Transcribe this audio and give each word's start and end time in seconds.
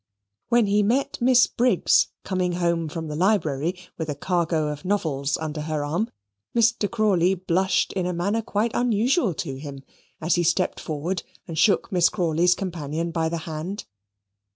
When 0.49 0.65
he 0.65 0.81
met 0.81 1.19
Miss 1.21 1.45
Briggs 1.45 2.07
coming 2.23 2.53
home 2.53 2.89
from 2.89 3.07
the 3.07 3.15
library 3.15 3.75
with 3.99 4.09
a 4.09 4.15
cargo 4.15 4.69
of 4.69 4.83
novels 4.83 5.37
under 5.37 5.61
her 5.61 5.85
arm, 5.85 6.09
Mr. 6.55 6.89
Crawley 6.89 7.35
blushed 7.35 7.93
in 7.93 8.07
a 8.07 8.11
manner 8.11 8.41
quite 8.41 8.71
unusual 8.73 9.35
to 9.35 9.57
him, 9.59 9.83
as 10.19 10.33
he 10.33 10.43
stepped 10.43 10.79
forward 10.79 11.21
and 11.47 11.55
shook 11.55 11.91
Miss 11.91 12.09
Crawley's 12.09 12.55
companion 12.55 13.11
by 13.11 13.29
the 13.29 13.37
hand. 13.45 13.85